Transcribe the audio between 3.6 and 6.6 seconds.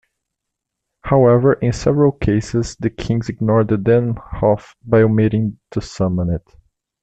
the Danehof by omitting to summon it.